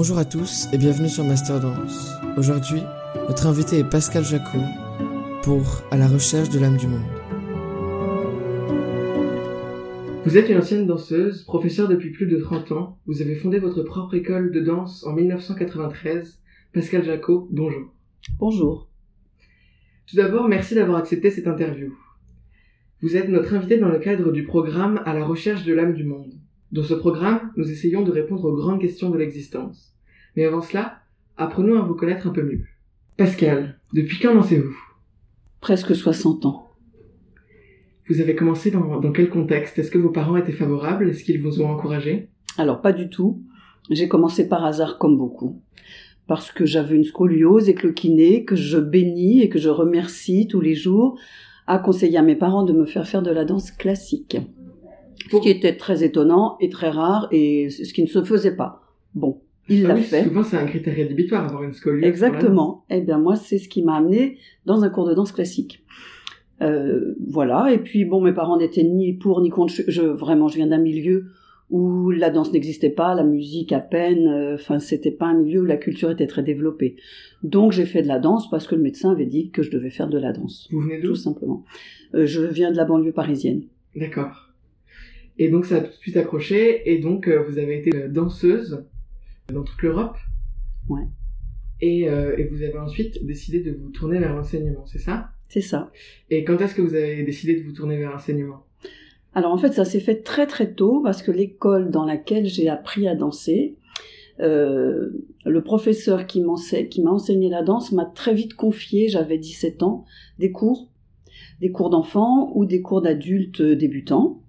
Bonjour 0.00 0.16
à 0.16 0.24
tous 0.24 0.66
et 0.72 0.78
bienvenue 0.78 1.10
sur 1.10 1.24
Master 1.24 1.60
Dance. 1.60 2.14
Aujourd'hui, 2.38 2.80
notre 3.28 3.46
invité 3.46 3.80
est 3.80 3.84
Pascal 3.84 4.24
Jacot 4.24 4.64
pour 5.42 5.82
À 5.90 5.98
la 5.98 6.08
recherche 6.08 6.48
de 6.48 6.58
l'âme 6.58 6.78
du 6.78 6.86
monde. 6.86 7.02
Vous 10.24 10.38
êtes 10.38 10.48
une 10.48 10.56
ancienne 10.56 10.86
danseuse, 10.86 11.42
professeure 11.42 11.86
depuis 11.86 12.12
plus 12.12 12.26
de 12.26 12.38
30 12.38 12.72
ans. 12.72 12.98
Vous 13.04 13.20
avez 13.20 13.34
fondé 13.34 13.58
votre 13.58 13.82
propre 13.82 14.14
école 14.14 14.52
de 14.52 14.60
danse 14.60 15.04
en 15.04 15.12
1993. 15.12 16.40
Pascal 16.72 17.04
Jacot, 17.04 17.46
bonjour. 17.50 17.92
Bonjour. 18.38 18.88
Tout 20.06 20.16
d'abord, 20.16 20.48
merci 20.48 20.74
d'avoir 20.74 20.96
accepté 20.96 21.30
cette 21.30 21.46
interview. 21.46 21.94
Vous 23.02 23.18
êtes 23.18 23.28
notre 23.28 23.52
invité 23.52 23.76
dans 23.76 23.90
le 23.90 23.98
cadre 23.98 24.32
du 24.32 24.44
programme 24.44 25.02
À 25.04 25.12
la 25.12 25.26
recherche 25.26 25.66
de 25.66 25.74
l'âme 25.74 25.92
du 25.92 26.04
monde. 26.04 26.39
Dans 26.72 26.84
ce 26.84 26.94
programme, 26.94 27.50
nous 27.56 27.68
essayons 27.68 28.02
de 28.02 28.12
répondre 28.12 28.44
aux 28.44 28.54
grandes 28.54 28.80
questions 28.80 29.10
de 29.10 29.18
l'existence. 29.18 29.92
Mais 30.36 30.44
avant 30.44 30.62
cela, 30.62 31.00
apprenons 31.36 31.76
à 31.76 31.82
vous 31.82 31.94
connaître 31.94 32.28
un 32.28 32.30
peu 32.30 32.44
mieux. 32.44 32.64
Pascal, 33.16 33.80
depuis 33.92 34.20
quand 34.20 34.34
dansez-vous 34.34 34.76
Presque 35.60 35.96
60 35.96 36.46
ans. 36.46 36.70
Vous 38.08 38.20
avez 38.20 38.36
commencé 38.36 38.70
dans, 38.70 39.00
dans 39.00 39.10
quel 39.10 39.30
contexte? 39.30 39.80
Est-ce 39.80 39.90
que 39.90 39.98
vos 39.98 40.10
parents 40.10 40.36
étaient 40.36 40.52
favorables? 40.52 41.10
Est-ce 41.10 41.24
qu'ils 41.24 41.42
vous 41.42 41.60
ont 41.60 41.68
encouragé? 41.68 42.28
Alors 42.56 42.80
pas 42.80 42.92
du 42.92 43.08
tout. 43.08 43.42
J'ai 43.90 44.06
commencé 44.06 44.48
par 44.48 44.64
hasard 44.64 44.98
comme 44.98 45.18
beaucoup. 45.18 45.60
Parce 46.28 46.52
que 46.52 46.66
j'avais 46.66 46.94
une 46.94 47.04
scoliose 47.04 47.68
et 47.68 47.74
que 47.74 47.88
le 47.88 47.92
kiné, 47.92 48.44
que 48.44 48.54
je 48.54 48.78
bénis 48.78 49.42
et 49.42 49.48
que 49.48 49.58
je 49.58 49.70
remercie 49.70 50.46
tous 50.46 50.60
les 50.60 50.76
jours, 50.76 51.18
a 51.66 51.80
conseillé 51.80 52.16
à 52.16 52.22
mes 52.22 52.36
parents 52.36 52.62
de 52.62 52.72
me 52.72 52.86
faire 52.86 53.08
faire 53.08 53.22
de 53.22 53.32
la 53.32 53.44
danse 53.44 53.72
classique. 53.72 54.36
Ce 55.30 55.36
qui 55.36 55.48
était 55.50 55.76
très 55.76 56.02
étonnant 56.04 56.56
et 56.60 56.68
très 56.68 56.88
rare 56.90 57.28
et 57.32 57.68
ce 57.70 57.92
qui 57.92 58.02
ne 58.02 58.06
se 58.08 58.22
faisait 58.24 58.56
pas. 58.56 58.82
Bon, 59.14 59.40
il 59.68 59.84
Ah 59.84 59.88
l'a 59.90 59.94
oui, 59.96 60.02
fait. 60.02 60.24
Souvent, 60.24 60.42
c'est 60.42 60.56
un 60.56 60.66
critère 60.66 60.94
rédhibitoire, 60.96 61.44
avoir 61.44 61.62
une 61.62 61.72
scoliose. 61.72 62.04
Exactement. 62.04 62.84
Eh 62.90 63.00
bien, 63.00 63.18
moi, 63.18 63.36
c'est 63.36 63.58
ce 63.58 63.68
qui 63.68 63.82
m'a 63.82 63.96
amené 63.96 64.38
dans 64.66 64.82
un 64.84 64.88
cours 64.90 65.06
de 65.08 65.14
danse 65.14 65.32
classique. 65.32 65.84
Euh, 66.62 67.14
voilà. 67.28 67.72
Et 67.72 67.78
puis, 67.78 68.04
bon, 68.04 68.20
mes 68.20 68.32
parents 68.32 68.58
n'étaient 68.58 68.82
ni 68.82 69.12
pour 69.12 69.40
ni 69.40 69.50
contre. 69.50 69.72
Je, 69.88 70.02
vraiment, 70.02 70.48
je 70.48 70.56
viens 70.56 70.66
d'un 70.66 70.78
milieu 70.78 71.26
où 71.70 72.10
la 72.10 72.30
danse 72.30 72.52
n'existait 72.52 72.90
pas, 72.90 73.14
la 73.14 73.22
musique 73.22 73.72
à 73.72 73.78
peine. 73.78 74.26
euh, 74.26 74.54
Enfin, 74.56 74.78
c'était 74.80 75.12
pas 75.12 75.26
un 75.26 75.34
milieu 75.34 75.60
où 75.62 75.64
la 75.64 75.76
culture 75.76 76.10
était 76.10 76.26
très 76.26 76.42
développée. 76.42 76.96
Donc, 77.44 77.72
j'ai 77.72 77.86
fait 77.86 78.02
de 78.02 78.08
la 78.08 78.18
danse 78.18 78.50
parce 78.50 78.66
que 78.66 78.74
le 78.74 78.82
médecin 78.82 79.10
avait 79.12 79.26
dit 79.26 79.50
que 79.50 79.62
je 79.62 79.70
devais 79.70 79.90
faire 79.90 80.08
de 80.08 80.18
la 80.18 80.32
danse, 80.32 80.68
Vous 80.72 80.80
venez 80.80 81.00
d'où? 81.00 81.08
Tout 81.08 81.14
simplement. 81.14 81.64
Euh, 82.14 82.26
je 82.26 82.42
viens 82.42 82.72
de 82.72 82.76
la 82.76 82.84
banlieue 82.84 83.12
parisienne. 83.12 83.62
D'accord. 83.94 84.49
Et 85.40 85.48
donc, 85.48 85.64
ça 85.64 85.76
a 85.76 85.80
tout 85.80 85.88
de 85.88 85.96
suite 85.96 86.18
accroché, 86.18 86.92
et 86.92 86.98
donc, 86.98 87.26
euh, 87.26 87.42
vous 87.42 87.56
avez 87.56 87.78
été 87.78 87.96
euh, 87.96 88.08
danseuse 88.08 88.84
dans 89.50 89.62
toute 89.62 89.80
l'Europe. 89.80 90.18
Ouais. 90.86 91.06
Et, 91.80 92.10
euh, 92.10 92.36
et 92.36 92.44
vous 92.44 92.62
avez 92.62 92.78
ensuite 92.78 93.24
décidé 93.24 93.60
de 93.60 93.72
vous 93.72 93.88
tourner 93.88 94.18
vers 94.18 94.36
l'enseignement, 94.36 94.84
c'est 94.84 94.98
ça? 94.98 95.30
C'est 95.48 95.62
ça. 95.62 95.90
Et 96.28 96.44
quand 96.44 96.58
est-ce 96.58 96.74
que 96.74 96.82
vous 96.82 96.94
avez 96.94 97.22
décidé 97.22 97.58
de 97.58 97.64
vous 97.64 97.72
tourner 97.72 97.96
vers 97.96 98.10
l'enseignement? 98.10 98.66
Alors 99.34 99.52
en 99.52 99.56
fait, 99.56 99.72
ça 99.72 99.86
s'est 99.86 100.00
fait 100.00 100.22
très 100.22 100.46
très 100.46 100.74
tôt 100.74 101.00
parce 101.02 101.22
que 101.22 101.30
l'école 101.30 101.90
dans 101.90 102.04
laquelle 102.04 102.44
j'ai 102.44 102.68
appris 102.68 103.08
à 103.08 103.14
danser, 103.14 103.76
euh, 104.40 105.08
le 105.46 105.62
professeur 105.62 106.26
qui 106.26 106.44
qui 106.90 107.02
m'a 107.02 107.10
enseigné 107.10 107.48
la 107.48 107.62
danse 107.62 107.92
m'a 107.92 108.04
très 108.04 108.34
vite 108.34 108.54
confié, 108.54 109.08
j'avais 109.08 109.38
17 109.38 109.82
ans, 109.82 110.04
des 110.38 110.52
cours, 110.52 110.90
des 111.60 111.70
cours 111.70 111.88
d'enfants 111.88 112.52
ou 112.54 112.66
des 112.66 112.82
cours 112.82 113.00
d'adultes 113.00 113.62
débutants. 113.62 114.39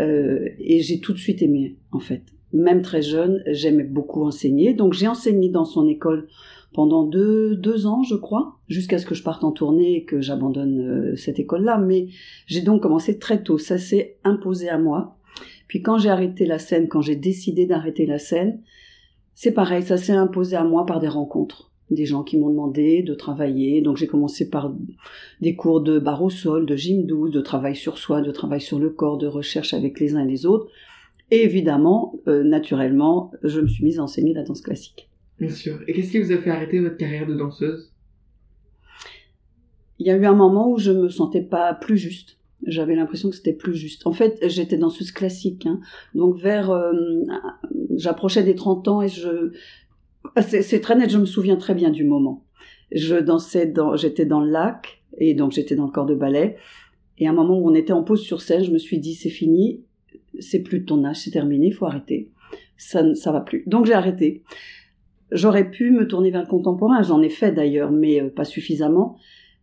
Euh, 0.00 0.48
et 0.58 0.80
j'ai 0.80 1.00
tout 1.00 1.12
de 1.12 1.18
suite 1.18 1.42
aimé, 1.42 1.76
en 1.92 2.00
fait. 2.00 2.22
Même 2.52 2.82
très 2.82 3.02
jeune, 3.02 3.42
j'aimais 3.46 3.84
beaucoup 3.84 4.22
enseigner. 4.22 4.74
Donc 4.74 4.92
j'ai 4.92 5.08
enseigné 5.08 5.48
dans 5.48 5.64
son 5.64 5.88
école 5.88 6.28
pendant 6.72 7.04
deux, 7.04 7.56
deux 7.56 7.86
ans, 7.86 8.02
je 8.02 8.16
crois, 8.16 8.58
jusqu'à 8.68 8.98
ce 8.98 9.06
que 9.06 9.14
je 9.14 9.22
parte 9.22 9.44
en 9.44 9.52
tournée 9.52 9.96
et 9.96 10.04
que 10.04 10.20
j'abandonne 10.20 10.80
euh, 10.80 11.16
cette 11.16 11.38
école-là. 11.38 11.78
Mais 11.78 12.08
j'ai 12.46 12.60
donc 12.60 12.82
commencé 12.82 13.18
très 13.18 13.42
tôt, 13.42 13.58
ça 13.58 13.78
s'est 13.78 14.18
imposé 14.24 14.68
à 14.68 14.78
moi. 14.78 15.16
Puis 15.68 15.82
quand 15.82 15.98
j'ai 15.98 16.10
arrêté 16.10 16.46
la 16.46 16.58
scène, 16.58 16.88
quand 16.88 17.00
j'ai 17.00 17.16
décidé 17.16 17.66
d'arrêter 17.66 18.06
la 18.06 18.18
scène, 18.18 18.60
c'est 19.34 19.52
pareil, 19.52 19.82
ça 19.82 19.96
s'est 19.96 20.12
imposé 20.12 20.56
à 20.56 20.64
moi 20.64 20.86
par 20.86 21.00
des 21.00 21.08
rencontres. 21.08 21.72
Des 21.90 22.06
gens 22.06 22.22
qui 22.22 22.38
m'ont 22.38 22.48
demandé 22.48 23.02
de 23.02 23.14
travailler. 23.14 23.82
Donc 23.82 23.96
j'ai 23.96 24.06
commencé 24.06 24.48
par 24.48 24.74
des 25.40 25.54
cours 25.54 25.80
de 25.80 25.98
barre 25.98 26.22
au 26.22 26.30
sol, 26.30 26.66
de 26.66 26.76
gym 26.76 27.04
douce, 27.06 27.30
de 27.30 27.40
travail 27.40 27.76
sur 27.76 27.98
soi, 27.98 28.22
de 28.22 28.30
travail 28.30 28.60
sur 28.60 28.78
le 28.78 28.90
corps, 28.90 29.18
de 29.18 29.26
recherche 29.26 29.74
avec 29.74 30.00
les 30.00 30.14
uns 30.14 30.24
et 30.24 30.30
les 30.30 30.46
autres. 30.46 30.68
Et 31.30 31.42
évidemment, 31.42 32.16
euh, 32.28 32.42
naturellement, 32.42 33.32
je 33.42 33.60
me 33.60 33.66
suis 33.66 33.84
mise 33.84 33.98
à 33.98 34.02
enseigner 34.02 34.34
la 34.34 34.42
danse 34.42 34.60
classique. 34.60 35.08
Bien 35.38 35.50
sûr. 35.50 35.78
Et 35.86 35.92
qu'est-ce 35.92 36.12
qui 36.12 36.20
vous 36.20 36.32
a 36.32 36.38
fait 36.38 36.50
arrêter 36.50 36.80
votre 36.80 36.96
carrière 36.96 37.26
de 37.26 37.34
danseuse? 37.34 37.92
Il 39.98 40.06
y 40.06 40.10
a 40.10 40.16
eu 40.16 40.24
un 40.26 40.34
moment 40.34 40.70
où 40.70 40.78
je 40.78 40.90
me 40.90 41.08
sentais 41.08 41.42
pas 41.42 41.74
plus 41.74 41.96
juste. 41.96 42.38
J'avais 42.66 42.94
l'impression 42.94 43.30
que 43.30 43.36
c'était 43.36 43.52
plus 43.52 43.74
juste. 43.74 44.06
En 44.06 44.12
fait, 44.12 44.38
j'étais 44.48 44.78
danseuse 44.78 45.12
classique, 45.12 45.66
hein. 45.66 45.80
donc 46.14 46.36
vers, 46.38 46.70
euh, 46.70 46.92
j'approchais 47.96 48.42
des 48.42 48.54
30 48.54 48.88
ans 48.88 49.02
et 49.02 49.08
je, 49.08 49.52
c'est 50.40 50.80
très 50.80 50.96
net. 50.96 51.10
Je 51.10 51.18
me 51.18 51.26
souviens 51.26 51.56
très 51.56 51.74
bien 51.74 51.90
du 51.90 52.04
moment. 52.04 52.44
Je 52.92 53.16
dansais 53.16 53.66
dans, 53.66 53.96
j'étais 53.96 54.26
dans 54.26 54.40
le 54.40 54.50
lac 54.50 55.02
et 55.18 55.34
donc 55.34 55.52
j'étais 55.52 55.74
dans 55.76 55.86
le 55.86 55.90
corps 55.90 56.06
de 56.06 56.14
ballet. 56.14 56.56
Et 57.18 57.26
à 57.26 57.30
un 57.30 57.34
moment 57.34 57.58
où 57.58 57.68
on 57.68 57.74
était 57.74 57.92
en 57.92 58.02
pause 58.02 58.22
sur 58.22 58.40
scène, 58.40 58.64
je 58.64 58.70
me 58.72 58.78
suis 58.78 58.98
dit 58.98 59.14
c'est 59.14 59.30
fini, 59.30 59.82
c'est 60.40 60.60
plus 60.60 60.80
de 60.80 60.84
ton 60.84 61.04
âge, 61.04 61.16
c'est 61.20 61.30
terminé, 61.30 61.66
il 61.68 61.72
faut 61.72 61.86
arrêter. 61.86 62.30
Ça, 62.76 63.02
ne- 63.02 63.14
ça 63.14 63.32
va 63.32 63.40
plus. 63.40 63.62
Donc 63.66 63.86
j'ai 63.86 63.92
arrêté. 63.94 64.42
J'aurais 65.30 65.70
pu 65.70 65.90
me 65.90 66.06
tourner 66.06 66.30
vers 66.30 66.42
le 66.42 66.48
contemporain, 66.48 67.02
j'en 67.02 67.22
ai 67.22 67.30
fait 67.30 67.52
d'ailleurs, 67.52 67.90
mais 67.90 68.20
euh, 68.20 68.28
pas 68.28 68.44
suffisamment. 68.44 69.16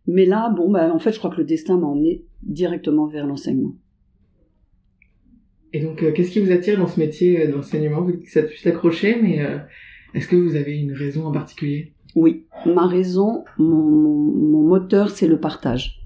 Mais 0.06 0.26
là, 0.26 0.50
bon, 0.50 0.70
bah, 0.70 0.92
en 0.92 0.98
fait, 0.98 1.12
je 1.12 1.18
crois 1.18 1.30
que 1.30 1.36
le 1.38 1.44
destin 1.44 1.78
m'a 1.78 1.86
emmené 1.86 2.24
directement 2.42 3.06
vers 3.06 3.26
l'enseignement. 3.26 3.74
Et 5.72 5.80
donc, 5.80 6.02
euh, 6.02 6.12
qu'est-ce 6.12 6.30
qui 6.32 6.40
vous 6.40 6.50
attire 6.50 6.78
dans 6.78 6.88
ce 6.88 6.98
métier 6.98 7.46
euh, 7.46 7.52
d'enseignement? 7.52 8.04
Que 8.04 8.28
ça 8.28 8.40
a 8.40 8.46
suite 8.48 8.66
accroché, 8.66 9.16
mais 9.22 9.40
est-ce 10.14 10.28
que 10.28 10.36
vous 10.36 10.54
avez 10.56 10.78
une 10.78 10.92
raison 10.92 11.26
en 11.26 11.32
particulier? 11.32 11.92
Oui, 12.14 12.46
ma 12.66 12.86
raison, 12.86 13.44
mon, 13.58 13.76
mon- 13.76 14.32
mon 14.32 14.62
moteur, 14.68 15.10
c'est 15.10 15.26
le 15.26 15.40
partage. 15.40 16.02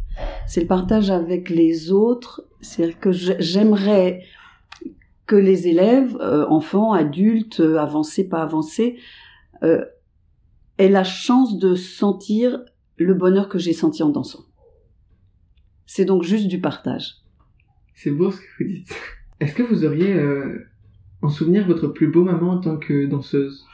C'est 0.46 0.60
le 0.62 0.66
partage 0.66 1.10
avec 1.10 1.50
les 1.50 1.90
autres. 1.90 2.44
C'est-à-dire 2.60 2.98
que 3.00 3.10
j'aimerais 3.12 4.22
que 5.26 5.36
les 5.36 5.66
élèves, 5.68 6.16
euh, 6.20 6.46
enfants, 6.48 6.92
adultes, 6.92 7.60
euh, 7.60 7.78
avancés, 7.78 8.28
pas 8.28 8.42
avancés, 8.42 8.98
euh, 9.64 9.84
aient 10.78 10.88
la 10.88 11.04
chance 11.04 11.58
de 11.58 11.74
sentir 11.74 12.64
le 12.96 13.12
bonheur 13.14 13.48
que 13.48 13.58
j'ai 13.58 13.72
senti 13.72 14.02
en 14.02 14.10
dansant. 14.10 14.44
C'est 15.86 16.04
donc 16.04 16.22
juste 16.22 16.46
du 16.48 16.60
partage. 16.60 17.16
C'est 17.94 18.10
beau 18.10 18.30
ce 18.30 18.36
que 18.38 18.44
vous 18.60 18.68
dites. 18.70 18.94
Est-ce 19.40 19.54
que 19.54 19.62
vous 19.62 19.84
auriez 19.84 20.12
euh, 20.12 20.66
en 21.26 21.30
souvenir 21.30 21.66
votre 21.66 21.88
plus 21.88 22.08
beau 22.08 22.24
moment 22.24 22.52
en 22.52 22.60
tant 22.60 22.76
que 22.76 23.06
danseuse? 23.06 23.64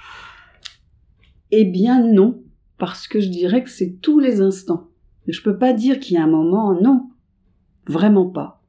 Eh 1.51 1.65
bien 1.65 2.05
non, 2.13 2.43
parce 2.79 3.07
que 3.07 3.21
je 3.21 3.29
dirais 3.29 3.63
que 3.63 3.71
c'est 3.71 4.01
tous 4.01 4.19
les 4.19 4.41
instants. 4.41 4.89
Je 5.29 5.41
peux 5.43 5.59
pas 5.59 5.73
dire 5.73 6.01
qu'il 6.01 6.17
y 6.17 6.19
a 6.19 6.25
un 6.25 6.31
moment, 6.31 6.81
non, 6.81 7.11
vraiment 7.87 8.27
pas. 8.27 8.63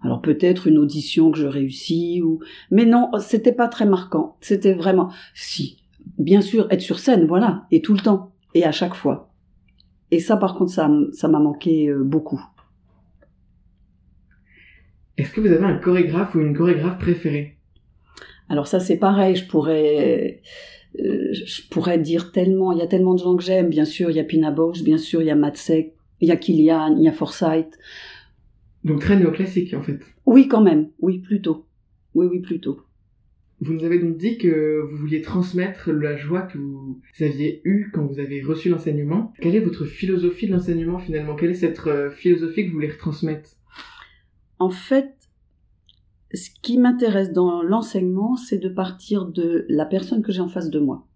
Alors 0.00 0.20
peut-être 0.20 0.66
une 0.66 0.78
audition 0.78 1.30
que 1.30 1.38
je 1.38 1.46
réussis 1.46 2.20
ou, 2.22 2.40
mais 2.70 2.84
non, 2.84 3.10
c'était 3.20 3.52
pas 3.52 3.68
très 3.68 3.86
marquant. 3.86 4.36
C'était 4.40 4.74
vraiment, 4.74 5.10
si, 5.34 5.78
bien 6.18 6.40
sûr, 6.40 6.66
être 6.70 6.80
sur 6.80 6.98
scène, 6.98 7.26
voilà, 7.26 7.66
et 7.70 7.80
tout 7.80 7.94
le 7.94 8.00
temps, 8.00 8.32
et 8.54 8.64
à 8.64 8.72
chaque 8.72 8.94
fois. 8.94 9.32
Et 10.10 10.18
ça, 10.18 10.36
par 10.36 10.54
contre, 10.56 10.72
ça, 10.72 10.90
ça 11.12 11.28
m'a 11.28 11.38
manqué 11.38 11.88
euh, 11.88 12.02
beaucoup. 12.02 12.42
Est-ce 15.18 15.32
que 15.32 15.40
vous 15.40 15.52
avez 15.52 15.64
un 15.64 15.78
chorégraphe 15.78 16.34
ou 16.34 16.40
une 16.40 16.56
chorégraphe 16.56 16.98
préférée? 16.98 17.56
Alors 18.48 18.66
ça, 18.66 18.80
c'est 18.80 18.98
pareil. 18.98 19.36
Je 19.36 19.46
pourrais, 19.46 20.40
euh, 20.98 21.32
je 21.32 21.62
pourrais 21.70 21.98
dire 21.98 22.32
tellement. 22.32 22.72
Il 22.72 22.78
y 22.78 22.82
a 22.82 22.86
tellement 22.86 23.14
de 23.14 23.20
gens 23.20 23.36
que 23.36 23.42
j'aime. 23.42 23.68
Bien 23.68 23.84
sûr, 23.84 24.10
il 24.10 24.16
y 24.16 24.20
a 24.20 24.24
Pina 24.24 24.50
Bausch. 24.50 24.82
Bien 24.82 24.98
sûr, 24.98 25.22
il 25.22 25.26
y 25.26 25.30
a 25.30 25.36
Matsek. 25.36 25.94
Il 26.20 26.28
y 26.28 26.32
a 26.32 26.36
Kilian. 26.36 26.96
Il 26.96 27.04
y 27.04 27.08
a 27.08 27.12
Forsyth. 27.12 27.78
Donc 28.84 29.00
très 29.00 29.16
néoclassique 29.16 29.74
en 29.74 29.82
fait. 29.82 30.00
Oui, 30.26 30.48
quand 30.48 30.62
même. 30.62 30.88
Oui, 31.00 31.18
plutôt. 31.18 31.66
Oui, 32.14 32.26
oui, 32.30 32.40
plutôt. 32.40 32.80
Vous 33.60 33.74
nous 33.74 33.84
avez 33.84 34.00
donc 34.00 34.16
dit 34.16 34.38
que 34.38 34.80
vous 34.90 34.96
vouliez 34.96 35.22
transmettre 35.22 35.92
la 35.92 36.16
joie 36.16 36.42
que 36.42 36.58
vous 36.58 37.00
aviez 37.20 37.60
eue 37.64 37.90
quand 37.92 38.04
vous 38.04 38.18
avez 38.18 38.42
reçu 38.42 38.68
l'enseignement. 38.68 39.32
Quelle 39.40 39.54
est 39.54 39.60
votre 39.60 39.84
philosophie 39.84 40.48
de 40.48 40.52
l'enseignement 40.52 40.98
finalement? 40.98 41.36
Quelle 41.36 41.50
est 41.50 41.54
cette 41.54 41.78
euh, 41.86 42.10
philosophie 42.10 42.64
que 42.64 42.68
vous 42.70 42.74
voulez 42.74 42.90
retransmettre? 42.90 43.50
En 44.62 44.70
fait, 44.70 45.16
ce 46.32 46.50
qui 46.62 46.78
m'intéresse 46.78 47.32
dans 47.32 47.62
l'enseignement, 47.62 48.36
c'est 48.36 48.58
de 48.58 48.68
partir 48.68 49.26
de 49.26 49.66
la 49.68 49.84
personne 49.84 50.22
que 50.22 50.30
j'ai 50.30 50.40
en 50.40 50.46
face 50.46 50.70
de 50.70 50.78
moi. 50.78 51.08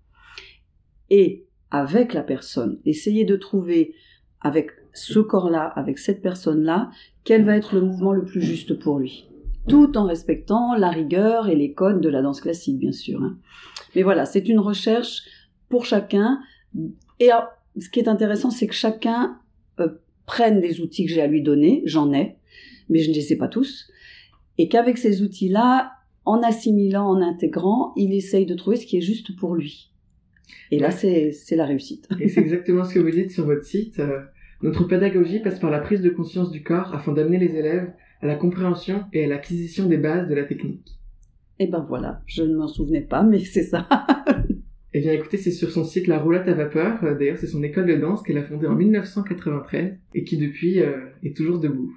Et 1.11 1.47
avec 1.71 2.13
la 2.13 2.25
personne, 2.25 2.81
essayer 2.85 3.25
de 3.25 3.37
trouver 3.37 3.95
avec 4.41 4.73
ce 4.95 5.21
corps-là, 5.21 5.63
avec 5.63 5.99
cette 6.01 6.23
personne-là, 6.23 6.91
quel 7.23 7.45
va 7.45 7.57
être 7.57 7.77
le 7.77 7.83
mouvement 7.83 8.11
le 8.11 8.25
plus 8.25 8.43
juste 8.43 8.75
pour 8.81 8.99
lui. 8.99 9.29
tout 9.69 9.97
en 9.97 10.07
respectant 10.07 10.75
la 10.75 10.91
rigueur 10.91 11.49
et 11.49 11.55
les 11.55 11.73
codes 11.73 12.01
de 12.01 12.09
la 12.09 12.23
danse 12.23 12.41
classique, 12.41 12.79
bien 12.79 12.91
sûr. 12.93 13.23
hein. 13.23 13.39
Mais 13.95 14.03
voilà, 14.03 14.27
c'est 14.27 14.49
une 14.49 14.59
recherche 14.59 15.23
pour 15.69 15.85
chacun. 15.85 16.41
Et 17.21 17.31
alors, 17.31 17.47
ce 17.79 17.89
qui 17.91 18.01
est 18.01 18.09
intéressant, 18.09 18.51
c'est 18.51 18.67
que 18.67 18.75
chacun 18.75 19.39
euh, 19.79 19.89
prenne 20.25 20.61
les 20.61 20.81
outils 20.81 21.07
que 21.07 21.13
j'ai 21.13 21.23
à 21.23 21.29
lui 21.29 21.43
donner, 21.43 21.83
j'en 21.85 22.13
ai, 22.13 22.36
mais 22.89 23.01
je 23.01 23.11
ne 23.11 23.15
les 23.15 23.21
sais 23.23 23.37
pas 23.37 23.49
tous, 23.49 23.91
et 24.59 24.69
qu'avec 24.69 24.99
ces 24.99 25.23
outils-là, 25.23 25.93
en 26.25 26.43
assimilant, 26.43 27.07
en 27.07 27.21
intégrant, 27.23 27.93
il 27.97 28.13
essaye 28.15 28.47
de 28.47 28.55
trouver 28.55 28.77
ce 28.77 28.87
qui 28.87 28.97
est 28.99 29.01
juste 29.03 29.37
pour 29.37 29.55
lui. 29.55 29.91
Et 30.71 30.79
là, 30.79 30.89
Ouais. 30.89 30.93
c'est 30.93 31.33
c'est 31.33 31.57
la 31.57 31.65
réussite. 31.67 32.09
Et 32.21 32.29
c'est 32.29 32.41
exactement 32.41 32.85
ce 32.85 32.95
que 32.95 32.99
vous 33.01 33.11
dites 33.11 33.31
sur 33.31 33.47
votre 33.47 33.65
site. 33.65 33.99
Euh, 34.01 34.21
notre 34.63 34.85
pédagogie 34.85 35.41
passe 35.41 35.59
par 35.61 35.71
la 35.71 35.79
prise 35.81 36.01
de 36.01 36.11
conscience 36.11 36.51
du 36.51 36.63
corps 36.63 36.95
afin 36.95 37.13
d'amener 37.13 37.39
les 37.39 37.55
élèves 37.55 37.93
à 38.23 38.27
la 38.27 38.35
compréhension 38.37 39.05
et 39.13 39.25
à 39.25 39.29
l'acquisition 39.29 39.87
des 39.87 39.99
bases 39.99 40.29
de 40.29 40.35
la 40.35 40.45
technique. 40.45 40.99
Et 41.59 41.67
ben 41.69 41.85
voilà, 41.89 42.23
je 42.27 42.43
ne 42.43 42.57
m'en 42.57 42.67
souvenais 42.69 43.03
pas, 43.03 43.23
mais 43.23 43.39
c'est 43.55 43.63
ça. 43.65 43.87
Eh 44.95 45.01
bien 45.01 45.13
écoutez, 45.13 45.37
c'est 45.37 45.51
sur 45.51 45.71
son 45.71 45.85
site 45.85 46.07
La 46.07 46.19
Roulette 46.19 46.49
à 46.49 46.55
Vapeur, 46.55 47.05
Euh, 47.05 47.15
d'ailleurs 47.17 47.37
c'est 47.39 47.47
son 47.47 47.63
école 47.63 47.87
de 47.87 47.97
danse 47.97 48.23
qu'elle 48.23 48.39
a 48.39 48.45
fondée 48.45 48.67
en 48.67 48.75
1993 48.75 49.99
et 50.15 50.25
qui 50.25 50.39
depuis 50.39 50.81
euh, 50.81 51.07
est 51.23 51.37
toujours 51.37 51.61
debout. 51.61 51.93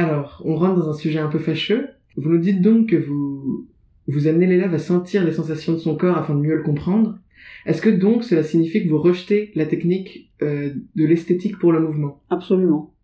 Alors, 0.00 0.40
on 0.46 0.56
rentre 0.56 0.80
dans 0.80 0.88
un 0.88 0.94
sujet 0.94 1.18
un 1.18 1.28
peu 1.28 1.38
fâcheux. 1.38 1.88
Vous 2.16 2.30
nous 2.30 2.38
dites 2.38 2.62
donc 2.62 2.88
que 2.88 2.96
vous, 2.96 3.68
vous 4.06 4.28
amenez 4.28 4.46
l'élève 4.46 4.72
à 4.72 4.78
sentir 4.78 5.22
les 5.24 5.32
sensations 5.32 5.74
de 5.74 5.78
son 5.78 5.94
corps 5.94 6.16
afin 6.16 6.34
de 6.34 6.40
mieux 6.40 6.56
le 6.56 6.62
comprendre. 6.62 7.18
Est-ce 7.66 7.82
que 7.82 7.90
donc 7.90 8.24
cela 8.24 8.42
signifie 8.42 8.82
que 8.82 8.88
vous 8.88 9.00
rejetez 9.00 9.52
la 9.54 9.66
technique 9.66 10.32
euh, 10.40 10.72
de 10.96 11.04
l'esthétique 11.04 11.58
pour 11.58 11.72
le 11.72 11.80
mouvement? 11.80 12.22
Absolument. 12.30 12.94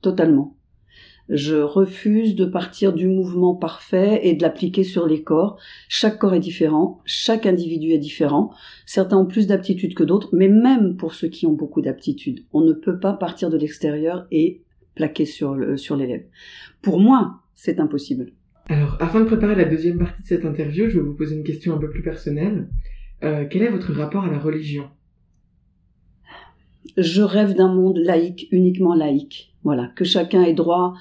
Totalement. 0.00 0.56
Je 1.28 1.56
refuse 1.56 2.36
de 2.36 2.44
partir 2.44 2.92
du 2.92 3.08
mouvement 3.08 3.56
parfait 3.56 4.20
et 4.22 4.34
de 4.34 4.42
l'appliquer 4.42 4.84
sur 4.84 5.08
les 5.08 5.22
corps. 5.22 5.58
Chaque 5.88 6.18
corps 6.18 6.34
est 6.34 6.40
différent, 6.40 7.00
chaque 7.04 7.46
individu 7.46 7.90
est 7.90 7.98
différent. 7.98 8.52
Certains 8.86 9.18
ont 9.18 9.26
plus 9.26 9.48
d'aptitudes 9.48 9.94
que 9.94 10.04
d'autres, 10.04 10.28
mais 10.32 10.48
même 10.48 10.96
pour 10.96 11.14
ceux 11.14 11.28
qui 11.28 11.46
ont 11.46 11.52
beaucoup 11.52 11.80
d'aptitudes, 11.80 12.44
on 12.52 12.60
ne 12.60 12.72
peut 12.72 13.00
pas 13.00 13.12
partir 13.12 13.50
de 13.50 13.56
l'extérieur 13.56 14.26
et 14.30 14.62
sur 15.24 15.54
le- 15.54 15.76
sur 15.76 15.96
l'élève. 15.96 16.24
Pour 16.82 17.00
moi, 17.00 17.40
c'est 17.54 17.80
impossible. 17.80 18.32
Alors, 18.68 18.96
afin 19.00 19.20
de 19.20 19.24
préparer 19.24 19.54
la 19.54 19.64
deuxième 19.64 19.98
partie 19.98 20.22
de 20.22 20.26
cette 20.26 20.44
interview, 20.44 20.88
je 20.88 20.98
vais 20.98 21.04
vous 21.04 21.14
poser 21.14 21.36
une 21.36 21.44
question 21.44 21.74
un 21.74 21.78
peu 21.78 21.90
plus 21.90 22.02
personnelle. 22.02 22.68
Euh, 23.24 23.44
quel 23.50 23.62
est 23.62 23.70
votre 23.70 23.92
rapport 23.92 24.24
à 24.24 24.30
la 24.30 24.38
religion? 24.38 24.88
Je 26.96 27.22
rêve 27.22 27.54
d'un 27.54 27.72
monde 27.72 27.98
laïque, 27.98 28.48
uniquement 28.50 28.94
laïque. 28.94 29.54
Voilà, 29.64 29.88
que 29.94 30.04
chacun 30.04 30.42
ait 30.42 30.54
droit, 30.54 30.94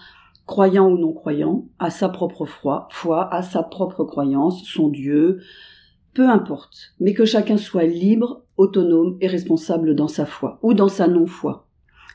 croyant 0.46 0.90
ou 0.90 0.98
non 0.98 1.14
croyant, 1.14 1.68
à 1.80 1.90
sa 1.90 2.10
propre 2.10 2.46
foi, 2.46 2.88
foi, 2.92 3.34
à 3.34 3.42
sa 3.42 3.64
propre 3.64 4.04
croyance, 4.04 4.64
son 4.66 4.90
Dieu, 4.90 5.40
peu 6.14 6.30
importe, 6.30 6.94
mais 7.00 7.14
que 7.14 7.26
chacun 7.26 7.58
soit 7.58 7.86
libre, 7.86 8.44
autonome 8.58 9.18
et 9.22 9.28
responsable 9.28 9.96
dans 9.96 10.08
sa 10.08 10.26
foi 10.26 10.60
ou 10.62 10.74
dans 10.74 10.90
sa 10.90 11.08
non-foi. 11.08 11.68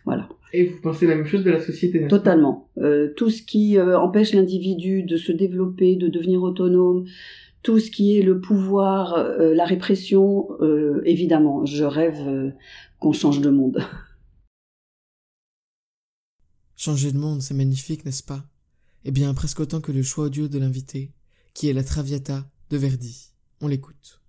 Voilà, 0.07 0.29
Et 0.53 0.67
vous 0.67 0.81
pensez 0.81 1.07
la 1.07 1.17
même 1.17 1.27
chose 1.27 1.43
de 1.43 1.51
la 1.51 1.59
société 1.59 2.07
totalement. 2.07 2.69
Euh, 2.79 3.13
tout 3.17 3.29
ce 3.29 3.43
qui 3.43 3.77
euh, 3.77 3.99
empêche 3.99 4.33
l'individu 4.33 5.03
de 5.03 5.17
se 5.17 5.33
développer, 5.33 5.97
de 5.97 6.07
devenir 6.07 6.43
autonome, 6.43 7.07
tout 7.67 7.81
ce 7.81 7.91
qui 7.91 8.17
est 8.17 8.23
le 8.23 8.41
pouvoir, 8.41 9.15
euh, 9.15 9.53
la 9.53 9.65
répression, 9.65 10.47
euh, 10.61 11.03
évidemment, 11.05 11.67
je 11.67 11.83
rêve 11.83 12.21
euh, 12.21 12.53
qu'on 13.01 13.13
change 13.13 13.41
de 13.41 13.51
monde. 13.51 13.81
Changer 16.77 17.11
de 17.11 17.19
monde, 17.19 17.43
c'est 17.43 17.55
magnifique, 17.55 18.05
n'est-ce 18.05 18.23
pas? 18.23 18.45
Eh 19.05 19.11
bien, 19.11 19.35
presque 19.35 19.59
autant 19.59 19.81
que 19.81 19.91
le 19.91 20.05
choix 20.05 20.27
audio 20.27 20.47
de 20.47 20.61
l'invité, 20.61 21.11
qui 21.55 21.69
est 21.69 21.73
la 21.73 21.83
Traviata 21.83 22.49
de 22.71 22.77
Verdi. 22.77 23.33
On 23.61 23.67
l'écoute. 23.67 24.21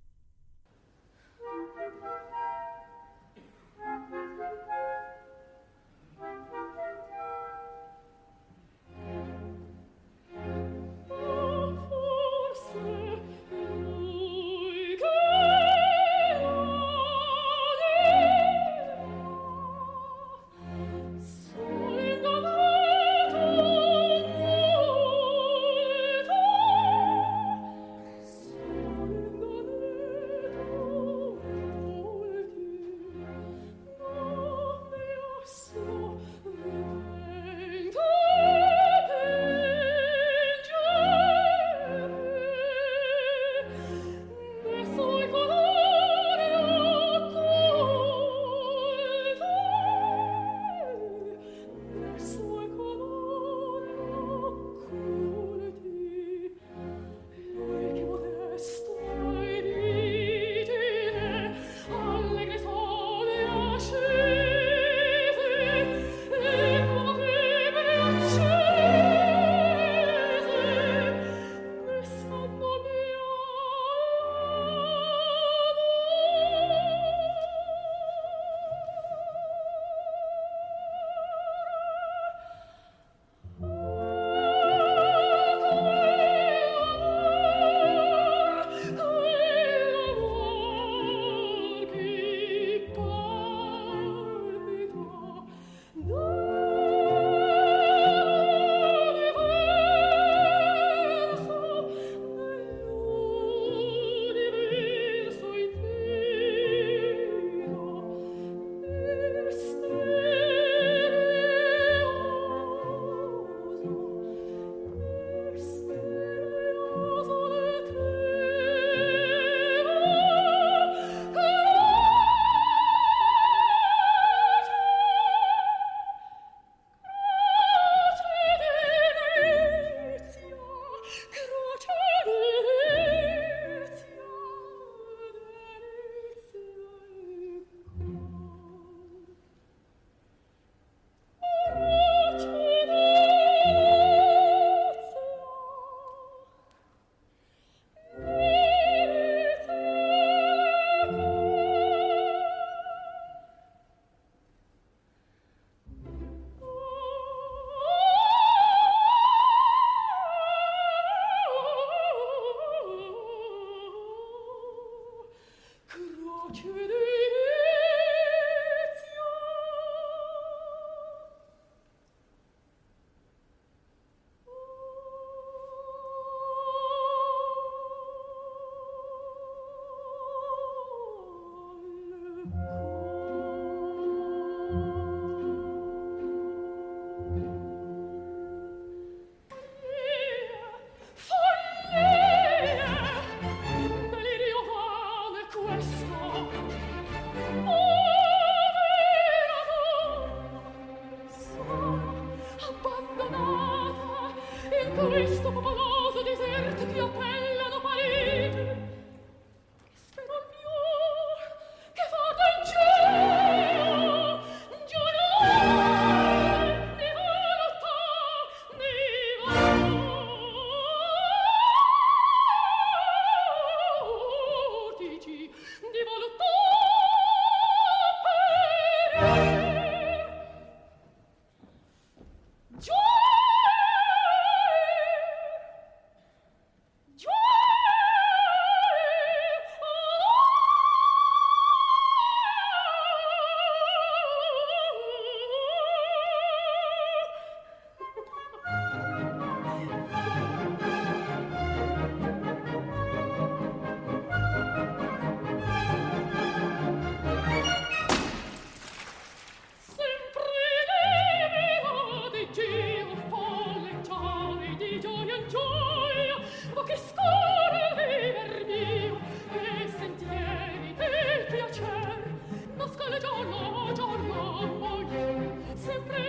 sempre 275.88 276.27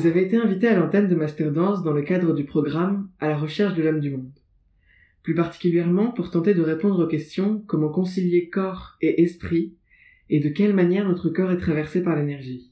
Vous 0.00 0.06
avez 0.06 0.22
été 0.22 0.38
invité 0.38 0.66
à 0.66 0.74
l'antenne 0.74 1.08
de 1.08 1.14
Master 1.14 1.52
Dance 1.52 1.82
dans 1.82 1.92
le 1.92 2.00
cadre 2.00 2.32
du 2.32 2.44
programme 2.44 3.10
À 3.20 3.28
la 3.28 3.36
recherche 3.36 3.74
de 3.74 3.82
l'âme 3.82 4.00
du 4.00 4.08
monde. 4.08 4.32
Plus 5.22 5.34
particulièrement 5.34 6.10
pour 6.10 6.30
tenter 6.30 6.54
de 6.54 6.62
répondre 6.62 7.04
aux 7.04 7.06
questions 7.06 7.62
comment 7.66 7.90
concilier 7.90 8.48
corps 8.48 8.96
et 9.02 9.20
esprit? 9.20 9.74
et 10.30 10.40
de 10.40 10.48
quelle 10.48 10.72
manière 10.72 11.06
notre 11.06 11.28
corps 11.28 11.52
est 11.52 11.58
traversé 11.58 12.02
par 12.02 12.16
l'énergie? 12.16 12.70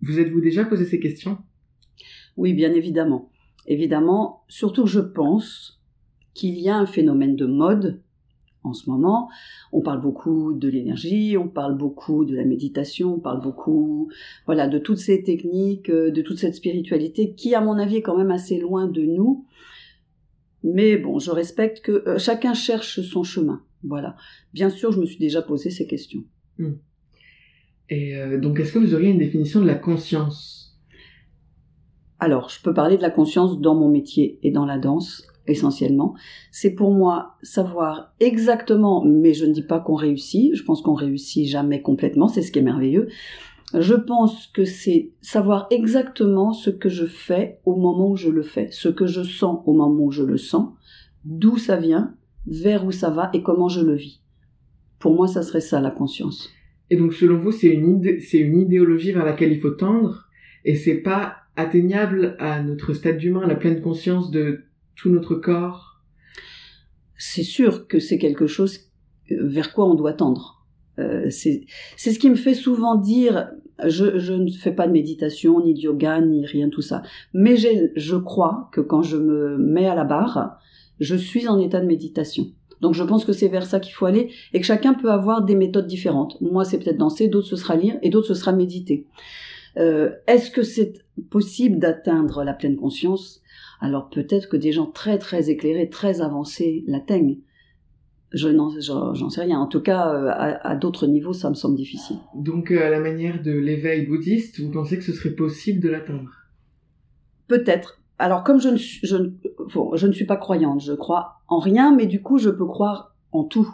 Vous 0.00 0.20
êtes-vous 0.20 0.40
déjà 0.40 0.64
posé 0.64 0.84
ces 0.84 1.00
questions? 1.00 1.38
Oui, 2.36 2.52
bien 2.52 2.72
évidemment. 2.74 3.32
Évidemment, 3.66 4.44
surtout 4.46 4.86
je 4.86 5.00
pense 5.00 5.82
qu'il 6.32 6.60
y 6.60 6.68
a 6.68 6.76
un 6.76 6.86
phénomène 6.86 7.34
de 7.34 7.46
mode 7.46 8.00
en 8.64 8.72
ce 8.72 8.90
moment. 8.90 9.28
On 9.72 9.80
parle 9.80 10.00
beaucoup 10.00 10.52
de 10.52 10.68
l'énergie, 10.68 11.36
on 11.36 11.48
parle 11.48 11.76
beaucoup 11.76 12.24
de 12.24 12.34
la 12.34 12.44
méditation, 12.44 13.14
on 13.14 13.20
parle 13.20 13.40
beaucoup, 13.40 14.10
voilà, 14.46 14.68
de 14.68 14.78
toutes 14.78 14.98
ces 14.98 15.22
techniques, 15.22 15.90
euh, 15.90 16.10
de 16.10 16.22
toute 16.22 16.38
cette 16.38 16.54
spiritualité 16.54 17.34
qui, 17.34 17.54
à 17.54 17.60
mon 17.60 17.78
avis, 17.78 17.96
est 17.96 18.02
quand 18.02 18.16
même 18.16 18.30
assez 18.30 18.58
loin 18.58 18.86
de 18.86 19.02
nous. 19.02 19.46
Mais 20.64 20.96
bon, 20.96 21.18
je 21.18 21.30
respecte 21.30 21.80
que 21.80 22.08
euh, 22.08 22.18
chacun 22.18 22.54
cherche 22.54 23.00
son 23.00 23.22
chemin. 23.22 23.62
Voilà. 23.84 24.16
Bien 24.52 24.70
sûr, 24.70 24.92
je 24.92 25.00
me 25.00 25.06
suis 25.06 25.18
déjà 25.18 25.42
posé 25.42 25.70
ces 25.70 25.86
questions. 25.86 26.24
Hmm. 26.58 26.74
Et 27.90 28.16
euh, 28.16 28.38
donc, 28.38 28.60
est-ce 28.60 28.72
que 28.72 28.78
vous 28.78 28.94
auriez 28.94 29.10
une 29.10 29.18
définition 29.18 29.60
de 29.60 29.66
la 29.66 29.76
conscience? 29.76 30.78
Alors, 32.18 32.50
je 32.50 32.60
peux 32.60 32.74
parler 32.74 32.96
de 32.96 33.02
la 33.02 33.10
conscience 33.10 33.60
dans 33.60 33.76
mon 33.76 33.88
métier 33.88 34.40
et 34.42 34.50
dans 34.50 34.66
la 34.66 34.78
danse 34.78 35.26
essentiellement, 35.48 36.14
c'est 36.50 36.74
pour 36.74 36.92
moi 36.92 37.36
savoir 37.42 38.14
exactement, 38.20 39.04
mais 39.04 39.34
je 39.34 39.44
ne 39.46 39.52
dis 39.52 39.62
pas 39.62 39.80
qu'on 39.80 39.94
réussit, 39.94 40.54
je 40.54 40.62
pense 40.62 40.82
qu'on 40.82 40.94
réussit 40.94 41.46
jamais 41.46 41.82
complètement, 41.82 42.28
c'est 42.28 42.42
ce 42.42 42.52
qui 42.52 42.58
est 42.58 42.62
merveilleux. 42.62 43.08
Je 43.78 43.94
pense 43.94 44.46
que 44.46 44.64
c'est 44.64 45.12
savoir 45.20 45.66
exactement 45.70 46.52
ce 46.52 46.70
que 46.70 46.88
je 46.88 47.04
fais 47.04 47.60
au 47.64 47.76
moment 47.76 48.10
où 48.10 48.16
je 48.16 48.30
le 48.30 48.42
fais, 48.42 48.68
ce 48.70 48.88
que 48.88 49.06
je 49.06 49.22
sens 49.22 49.60
au 49.66 49.74
moment 49.74 50.04
où 50.04 50.10
je 50.10 50.22
le 50.22 50.38
sens, 50.38 50.72
d'où 51.24 51.58
ça 51.58 51.76
vient, 51.76 52.14
vers 52.46 52.86
où 52.86 52.92
ça 52.92 53.10
va 53.10 53.30
et 53.34 53.42
comment 53.42 53.68
je 53.68 53.84
le 53.84 53.94
vis. 53.94 54.22
Pour 54.98 55.14
moi, 55.14 55.28
ça 55.28 55.42
serait 55.42 55.60
ça 55.60 55.80
la 55.80 55.90
conscience. 55.90 56.48
Et 56.90 56.96
donc, 56.96 57.12
selon 57.12 57.36
vous, 57.36 57.52
c'est 57.52 57.68
une, 57.68 58.20
c'est 58.20 58.38
une 58.38 58.58
idéologie 58.58 59.12
vers 59.12 59.24
laquelle 59.24 59.52
il 59.52 59.60
faut 59.60 59.70
tendre, 59.70 60.28
et 60.64 60.74
c'est 60.74 60.96
pas 61.02 61.36
atteignable 61.56 62.36
à 62.38 62.62
notre 62.62 62.94
stade 62.94 63.18
d'humain, 63.18 63.46
la 63.46 63.56
pleine 63.56 63.82
conscience 63.82 64.30
de 64.30 64.62
tout 64.98 65.10
notre 65.10 65.34
corps 65.36 66.02
C'est 67.16 67.42
sûr 67.42 67.86
que 67.86 67.98
c'est 67.98 68.18
quelque 68.18 68.46
chose 68.46 68.80
vers 69.30 69.72
quoi 69.72 69.86
on 69.86 69.94
doit 69.94 70.12
tendre. 70.12 70.66
Euh, 70.98 71.30
c'est 71.30 71.66
ce 71.96 72.18
qui 72.18 72.28
me 72.28 72.34
fait 72.34 72.54
souvent 72.54 72.96
dire, 72.96 73.50
je, 73.86 74.18
je, 74.18 74.32
ne 74.32 74.50
fais 74.50 74.72
pas 74.72 74.86
de 74.86 74.92
méditation, 74.92 75.62
ni 75.62 75.74
de 75.74 75.80
yoga, 75.80 76.20
ni 76.20 76.44
rien 76.44 76.68
tout 76.68 76.82
ça. 76.82 77.02
Mais 77.32 77.56
je 77.56 78.16
crois 78.16 78.68
que 78.72 78.80
quand 78.80 79.02
je 79.02 79.16
me 79.16 79.56
mets 79.56 79.86
à 79.86 79.94
la 79.94 80.04
barre, 80.04 80.58
je 80.98 81.14
suis 81.14 81.46
en 81.48 81.58
état 81.58 81.80
de 81.80 81.86
méditation. 81.86 82.48
Donc 82.80 82.94
je 82.94 83.02
pense 83.02 83.24
que 83.24 83.32
c'est 83.32 83.48
vers 83.48 83.66
ça 83.66 83.80
qu'il 83.80 83.92
faut 83.92 84.06
aller 84.06 84.30
et 84.52 84.60
que 84.60 84.66
chacun 84.66 84.94
peut 84.94 85.10
avoir 85.10 85.42
des 85.44 85.54
méthodes 85.54 85.86
différentes. 85.86 86.40
Moi, 86.40 86.64
c'est 86.64 86.78
peut-être 86.78 86.98
danser, 86.98 87.28
d'autres 87.28 87.48
ce 87.48 87.56
sera 87.56 87.76
lire 87.76 87.98
et 88.02 88.10
d'autres 88.10 88.28
ce 88.28 88.34
sera 88.34 88.52
méditer. 88.52 89.06
Euh, 89.76 90.10
Est-ce 90.26 90.50
que 90.50 90.62
c'est 90.62 90.94
possible 91.30 91.78
d'atteindre 91.78 92.44
la 92.44 92.54
pleine 92.54 92.76
conscience? 92.76 93.42
Alors 93.80 94.10
peut-être 94.10 94.48
que 94.48 94.56
des 94.56 94.72
gens 94.72 94.86
très 94.86 95.18
très 95.18 95.50
éclairés, 95.50 95.88
très 95.88 96.20
avancés 96.20 96.84
l'atteignent. 96.86 97.38
Je 98.32 98.50
j'en 98.80 99.30
sais 99.30 99.40
rien. 99.40 99.58
En 99.58 99.66
tout 99.66 99.80
cas, 99.80 100.12
euh, 100.12 100.28
à, 100.28 100.68
à 100.68 100.76
d'autres 100.76 101.06
niveaux, 101.06 101.32
ça 101.32 101.48
me 101.48 101.54
semble 101.54 101.76
difficile. 101.76 102.18
Donc, 102.34 102.70
euh, 102.70 102.86
à 102.86 102.90
la 102.90 103.00
manière 103.00 103.42
de 103.42 103.52
l'éveil 103.52 104.04
bouddhiste, 104.06 104.60
vous 104.60 104.70
pensez 104.70 104.98
que 104.98 105.04
ce 105.04 105.12
serait 105.12 105.30
possible 105.30 105.80
de 105.80 105.88
l'atteindre? 105.88 106.30
Peut-être. 107.46 108.02
Alors, 108.18 108.44
comme 108.44 108.60
je 108.60 108.68
ne, 108.68 108.76
suis, 108.76 109.06
je, 109.06 109.16
ne, 109.16 109.30
bon, 109.72 109.96
je 109.96 110.06
ne 110.06 110.12
suis 110.12 110.26
pas 110.26 110.36
croyante, 110.36 110.82
je 110.82 110.92
crois 110.92 111.40
en 111.48 111.58
rien, 111.58 111.94
mais 111.94 112.06
du 112.06 112.20
coup, 112.20 112.36
je 112.36 112.50
peux 112.50 112.66
croire 112.66 113.14
en 113.32 113.44
tout. 113.44 113.72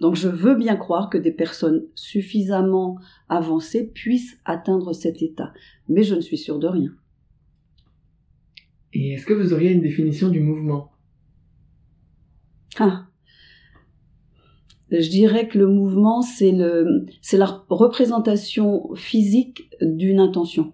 Donc, 0.00 0.16
je 0.16 0.28
veux 0.28 0.54
bien 0.54 0.76
croire 0.76 1.08
que 1.08 1.16
des 1.16 1.32
personnes 1.32 1.86
suffisamment 1.94 2.98
avancées 3.30 3.84
puissent 3.86 4.38
atteindre 4.44 4.92
cet 4.92 5.22
état. 5.22 5.52
Mais 5.88 6.02
je 6.02 6.14
ne 6.14 6.20
suis 6.20 6.36
sûre 6.38 6.58
de 6.58 6.66
rien. 6.66 6.90
Et 9.00 9.12
est-ce 9.12 9.26
que 9.26 9.32
vous 9.32 9.52
auriez 9.52 9.70
une 9.70 9.80
définition 9.80 10.28
du 10.28 10.40
mouvement? 10.40 10.90
Ah, 12.80 13.06
je 14.90 15.08
dirais 15.08 15.46
que 15.46 15.56
le 15.56 15.68
mouvement, 15.68 16.20
c'est 16.20 16.50
le, 16.50 17.06
c'est 17.22 17.36
la 17.36 17.62
représentation 17.68 18.92
physique 18.96 19.70
d'une 19.80 20.18
intention. 20.18 20.72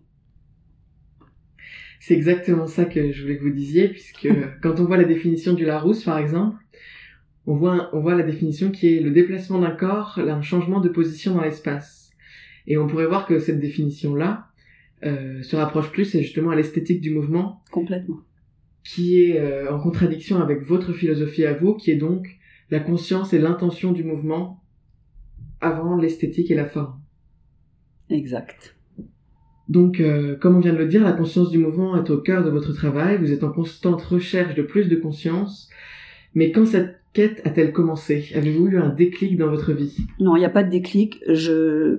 C'est 2.00 2.14
exactement 2.14 2.66
ça 2.66 2.86
que 2.86 3.12
je 3.12 3.22
voulais 3.22 3.36
que 3.36 3.42
vous 3.42 3.50
disiez, 3.50 3.88
puisque 3.88 4.26
quand 4.62 4.80
on 4.80 4.86
voit 4.86 4.96
la 4.96 5.04
définition 5.04 5.52
du 5.52 5.66
Larousse, 5.66 6.02
par 6.02 6.16
exemple, 6.16 6.56
on 7.46 7.54
voit, 7.54 7.90
on 7.92 8.00
voit 8.00 8.14
la 8.14 8.22
définition 8.22 8.70
qui 8.70 8.86
est 8.86 9.00
le 9.00 9.10
déplacement 9.10 9.58
d'un 9.58 9.72
corps, 9.72 10.18
un 10.18 10.40
changement 10.40 10.80
de 10.80 10.88
position 10.88 11.34
dans 11.34 11.42
l'espace. 11.42 12.10
Et 12.66 12.78
on 12.78 12.86
pourrait 12.86 13.06
voir 13.06 13.26
que 13.26 13.38
cette 13.38 13.60
définition-là 13.60 14.46
euh, 15.04 15.42
se 15.42 15.56
rapproche 15.56 15.90
plus 15.90 16.10
justement 16.10 16.50
à 16.50 16.56
l'esthétique 16.56 17.00
du 17.00 17.10
mouvement. 17.10 17.62
Complètement. 17.70 18.20
Qui 18.84 19.22
est 19.22 19.38
euh, 19.38 19.72
en 19.72 19.80
contradiction 19.80 20.40
avec 20.40 20.62
votre 20.62 20.92
philosophie 20.92 21.44
à 21.44 21.54
vous, 21.54 21.74
qui 21.74 21.90
est 21.90 21.96
donc 21.96 22.26
la 22.70 22.80
conscience 22.80 23.32
et 23.32 23.38
l'intention 23.38 23.92
du 23.92 24.04
mouvement 24.04 24.62
avant 25.60 25.96
l'esthétique 25.96 26.50
et 26.50 26.54
la 26.54 26.66
forme. 26.66 27.00
Exact. 28.10 28.76
Donc, 29.68 30.00
euh, 30.00 30.36
comme 30.36 30.56
on 30.56 30.60
vient 30.60 30.74
de 30.74 30.78
le 30.78 30.88
dire, 30.88 31.02
la 31.02 31.12
conscience 31.12 31.50
du 31.50 31.58
mouvement 31.58 31.96
est 31.96 32.10
au 32.10 32.18
cœur 32.18 32.44
de 32.44 32.50
votre 32.50 32.72
travail, 32.72 33.16
vous 33.18 33.32
êtes 33.32 33.44
en 33.44 33.50
constante 33.50 34.02
recherche 34.02 34.54
de 34.54 34.62
plus 34.62 34.88
de 34.88 34.96
conscience, 34.96 35.70
mais 36.34 36.52
quand 36.52 36.66
cette 36.66 37.00
quête 37.14 37.40
a-t-elle 37.44 37.72
commencé? 37.72 38.26
Avez-vous 38.34 38.66
eu 38.66 38.78
un 38.78 38.90
déclic 38.90 39.38
dans 39.38 39.48
votre 39.48 39.72
vie? 39.72 39.96
Non, 40.20 40.36
il 40.36 40.40
n'y 40.40 40.44
a 40.44 40.50
pas 40.50 40.64
de 40.64 40.70
déclic. 40.70 41.22
Je, 41.26 41.96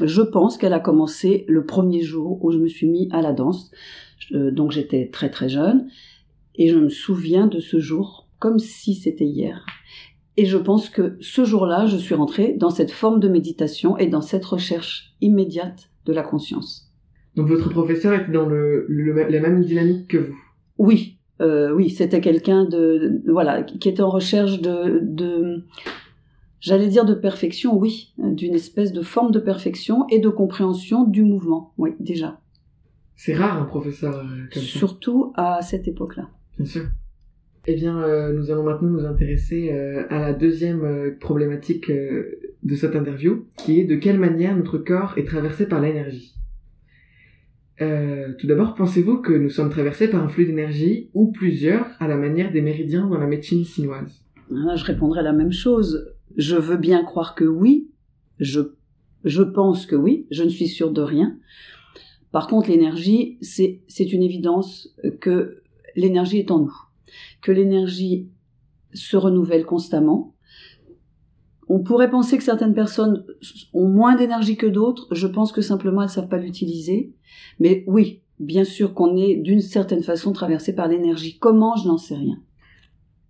je 0.00 0.22
pense 0.22 0.56
qu'elle 0.56 0.74
a 0.74 0.80
commencé 0.80 1.44
le 1.48 1.64
premier 1.64 2.02
jour 2.02 2.44
où 2.44 2.52
je 2.52 2.58
me 2.58 2.68
suis 2.68 2.88
mis 2.88 3.08
à 3.10 3.20
la 3.20 3.32
danse. 3.32 3.72
Euh, 4.32 4.50
donc 4.50 4.72
j'étais 4.72 5.08
très 5.10 5.30
très 5.30 5.48
jeune, 5.48 5.88
et 6.54 6.68
je 6.68 6.76
me 6.76 6.88
souviens 6.88 7.46
de 7.46 7.60
ce 7.60 7.78
jour 7.80 8.28
comme 8.38 8.58
si 8.58 8.94
c'était 8.94 9.24
hier. 9.24 9.64
Et 10.36 10.44
je 10.44 10.58
pense 10.58 10.88
que 10.88 11.16
ce 11.20 11.44
jour-là, 11.44 11.86
je 11.86 11.96
suis 11.96 12.14
rentrée 12.14 12.54
dans 12.58 12.70
cette 12.70 12.90
forme 12.90 13.20
de 13.20 13.28
méditation 13.28 13.96
et 13.96 14.06
dans 14.06 14.20
cette 14.20 14.44
recherche 14.44 15.16
immédiate 15.20 15.90
de 16.04 16.12
la 16.12 16.22
conscience. 16.22 16.92
Donc 17.36 17.48
votre 17.48 17.70
professeur 17.70 18.12
était 18.14 18.32
dans 18.32 18.46
le, 18.46 18.86
le, 18.88 19.12
la 19.14 19.40
même 19.40 19.64
dynamique 19.64 20.08
que 20.08 20.18
vous? 20.18 20.36
Oui, 20.76 21.17
euh, 21.40 21.72
oui, 21.72 21.90
c'était 21.90 22.20
quelqu'un 22.20 22.64
de, 22.64 23.20
de, 23.24 23.32
voilà 23.32 23.62
qui 23.62 23.88
était 23.88 24.02
en 24.02 24.10
recherche 24.10 24.60
de, 24.60 25.00
de 25.02 25.62
j'allais 26.60 26.88
dire 26.88 27.04
de 27.04 27.14
perfection, 27.14 27.76
oui, 27.76 28.14
d'une 28.18 28.54
espèce 28.54 28.92
de 28.92 29.02
forme 29.02 29.30
de 29.30 29.38
perfection 29.38 30.06
et 30.08 30.18
de 30.18 30.28
compréhension 30.28 31.04
du 31.04 31.22
mouvement, 31.22 31.72
oui, 31.78 31.90
déjà. 32.00 32.40
C'est 33.16 33.34
rare 33.34 33.60
un 33.60 33.64
professeur 33.64 34.16
euh, 34.16 34.22
comme 34.52 34.62
ça. 34.62 34.78
Surtout 34.78 35.32
à 35.36 35.60
cette 35.62 35.88
époque-là. 35.88 36.28
Bien 36.56 36.66
sûr. 36.66 36.84
Eh 37.66 37.74
bien, 37.74 37.98
euh, 37.98 38.32
nous 38.32 38.50
allons 38.50 38.62
maintenant 38.62 38.88
nous 38.88 39.04
intéresser 39.04 39.70
euh, 39.72 40.04
à 40.08 40.20
la 40.20 40.32
deuxième 40.32 41.16
problématique 41.20 41.90
de 41.90 42.74
cette 42.74 42.96
interview, 42.96 43.46
qui 43.56 43.80
est 43.80 43.84
de 43.84 43.96
quelle 43.96 44.18
manière 44.18 44.56
notre 44.56 44.78
corps 44.78 45.14
est 45.16 45.26
traversé 45.26 45.66
par 45.66 45.80
l'énergie. 45.80 46.34
Tout 47.78 48.46
d'abord, 48.46 48.74
pensez-vous 48.74 49.18
que 49.18 49.32
nous 49.32 49.50
sommes 49.50 49.70
traversés 49.70 50.08
par 50.08 50.22
un 50.22 50.28
flux 50.28 50.46
d'énergie 50.46 51.10
ou 51.14 51.30
plusieurs 51.30 51.86
à 52.00 52.08
la 52.08 52.16
manière 52.16 52.52
des 52.52 52.60
méridiens 52.60 53.06
dans 53.06 53.18
la 53.18 53.26
médecine 53.26 53.64
chinoise? 53.64 54.22
Là, 54.50 54.76
je 54.76 54.84
répondrai 54.84 55.22
la 55.22 55.32
même 55.32 55.52
chose. 55.52 56.12
Je 56.36 56.56
veux 56.56 56.76
bien 56.76 57.04
croire 57.04 57.34
que 57.34 57.44
oui. 57.44 57.90
Je, 58.38 58.60
je 59.24 59.42
pense 59.42 59.86
que 59.86 59.96
oui. 59.96 60.26
Je 60.30 60.42
ne 60.42 60.48
suis 60.48 60.68
sûre 60.68 60.90
de 60.90 61.02
rien. 61.02 61.36
Par 62.32 62.46
contre, 62.46 62.68
l'énergie, 62.68 63.38
c'est, 63.40 63.82
c'est 63.88 64.12
une 64.12 64.22
évidence 64.22 64.94
que 65.20 65.62
l'énergie 65.96 66.38
est 66.38 66.50
en 66.50 66.60
nous 66.60 66.74
que 67.40 67.52
l'énergie 67.52 68.28
se 68.92 69.16
renouvelle 69.16 69.64
constamment. 69.64 70.34
On 71.68 71.80
pourrait 71.80 72.10
penser 72.10 72.38
que 72.38 72.44
certaines 72.44 72.74
personnes 72.74 73.24
ont 73.74 73.88
moins 73.88 74.16
d'énergie 74.16 74.56
que 74.56 74.66
d'autres. 74.66 75.06
Je 75.12 75.26
pense 75.26 75.52
que 75.52 75.60
simplement 75.60 76.02
elles 76.02 76.08
savent 76.08 76.28
pas 76.28 76.38
l'utiliser. 76.38 77.12
Mais 77.60 77.84
oui, 77.86 78.22
bien 78.40 78.64
sûr 78.64 78.94
qu'on 78.94 79.16
est 79.16 79.36
d'une 79.36 79.60
certaine 79.60 80.02
façon 80.02 80.32
traversé 80.32 80.74
par 80.74 80.88
l'énergie. 80.88 81.38
Comment 81.38 81.76
Je 81.76 81.88
n'en 81.88 81.98
sais 81.98 82.16
rien. 82.16 82.40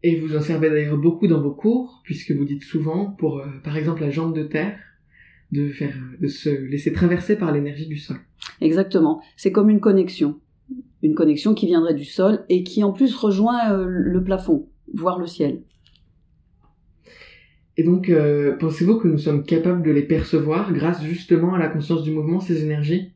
Et 0.05 0.17
vous 0.17 0.37
en 0.37 0.41
servez 0.41 0.71
d'ailleurs 0.71 0.99
beaucoup 0.99 1.27
dans 1.27 1.41
vos 1.41 1.51
cours, 1.51 2.01
puisque 2.05 2.31
vous 2.31 2.45
dites 2.45 2.63
souvent, 2.63 3.07
pour 3.19 3.39
euh, 3.39 3.47
par 3.65 3.77
exemple 3.77 4.03
la 4.03 4.11
jambe 4.11 4.37
de 4.37 4.45
terre, 4.45 4.79
de 5.51 5.71
faire, 5.71 5.95
de 6.21 6.29
se 6.29 6.51
laisser 6.51 6.93
traverser 6.93 7.37
par 7.37 7.51
l'énergie 7.51 7.87
du 7.87 7.97
sol. 7.97 8.19
Exactement. 8.61 9.21
C'est 9.37 9.51
comme 9.51 9.71
une 9.71 9.81
connexion 9.81 10.39
une 11.03 11.15
connexion 11.15 11.55
qui 11.55 11.67
viendrait 11.67 11.95
du 11.95 12.05
sol 12.05 12.45
et 12.49 12.63
qui 12.65 12.85
en 12.85 12.93
plus 12.93 13.15
rejoint 13.15 13.73
euh, 13.73 13.87
le 13.87 14.23
plafond, 14.23 14.69
voire 14.93 15.19
le 15.19 15.27
ciel. 15.27 15.63
Et 17.79 17.85
donc, 17.85 18.11
euh, 18.11 18.57
pensez-vous 18.59 18.99
que 18.99 19.07
nous 19.07 19.19
sommes 19.19 19.45
capables 19.45 19.85
de 19.85 19.93
les 19.93 20.03
percevoir 20.03 20.73
grâce 20.73 21.01
justement 21.05 21.55
à 21.55 21.59
la 21.59 21.69
conscience 21.69 22.03
du 22.03 22.11
mouvement, 22.11 22.41
ces 22.41 22.65
énergies? 22.65 23.13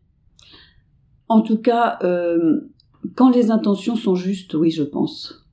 En 1.29 1.43
tout 1.43 1.59
cas, 1.59 1.99
euh, 2.05 2.61
quand 3.17 3.35
les 3.35 3.51
intentions 3.51 3.97
sont 3.97 4.15
justes, 4.15 4.55
oui, 4.55 4.71
je 4.71 4.85
pense. 4.85 5.49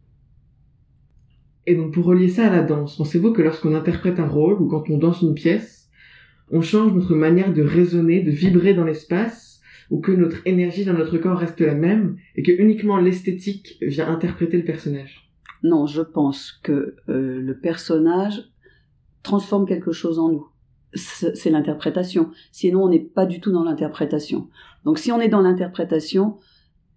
Et 1.65 1.75
donc, 1.75 1.91
pour 1.91 2.05
relier 2.05 2.29
ça 2.29 2.45
à 2.45 2.49
la 2.51 2.61
danse, 2.61 2.97
pensez-vous 2.97 3.33
que 3.33 3.41
lorsqu'on 3.41 3.73
interprète 3.73 4.19
un 4.19 4.27
rôle 4.27 4.61
ou 4.61 4.67
quand 4.67 4.91
on 4.91 4.99
danse 4.99 5.23
une 5.23 5.33
pièce, 5.33 5.89
on 6.51 6.61
change 6.61 6.93
notre 6.93 7.15
manière 7.15 7.51
de 7.51 7.63
raisonner, 7.63 8.21
de 8.21 8.29
vibrer 8.29 8.75
dans 8.75 8.85
l'espace 8.85 9.59
ou 9.89 10.01
que 10.01 10.11
notre 10.11 10.45
énergie 10.45 10.85
dans 10.85 10.93
notre 10.93 11.17
corps 11.17 11.39
reste 11.39 11.61
la 11.61 11.73
même 11.73 12.17
et 12.35 12.43
que 12.43 12.51
uniquement 12.51 12.97
l'esthétique 12.97 13.77
vient 13.81 14.07
interpréter 14.07 14.57
le 14.57 14.65
personnage? 14.65 15.31
Non, 15.63 15.87
je 15.87 16.03
pense 16.03 16.51
que 16.63 16.95
euh, 17.09 17.39
le 17.39 17.57
personnage 17.59 18.43
transforme 19.23 19.65
quelque 19.65 19.91
chose 19.91 20.19
en 20.19 20.29
nous. 20.29 20.47
C'est 20.93 21.49
l'interprétation. 21.51 22.31
Sinon, 22.51 22.83
on 22.83 22.89
n'est 22.89 22.99
pas 22.99 23.25
du 23.25 23.39
tout 23.39 23.51
dans 23.51 23.63
l'interprétation. 23.63 24.47
Donc, 24.85 24.97
si 24.97 25.11
on 25.11 25.19
est 25.19 25.27
dans 25.27 25.41
l'interprétation, 25.41 26.37